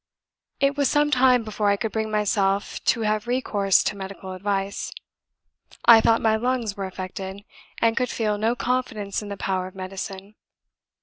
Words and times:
It 0.59 0.75
was 0.75 0.89
some 0.89 1.11
time 1.11 1.43
before 1.43 1.69
I 1.69 1.75
could 1.77 1.91
bring 1.91 2.09
myself 2.09 2.83
to 2.85 3.01
have 3.01 3.27
recourse 3.27 3.83
to 3.83 3.95
medical 3.95 4.31
advice. 4.31 4.91
I 5.85 6.01
thought 6.01 6.21
my 6.21 6.37
lungs 6.37 6.75
were 6.75 6.85
affected, 6.85 7.43
and 7.83 7.95
could 7.95 8.09
feel 8.09 8.39
no 8.39 8.55
confidence 8.55 9.21
in 9.21 9.29
the 9.29 9.37
power 9.37 9.67
of 9.67 9.75
medicine. 9.75 10.33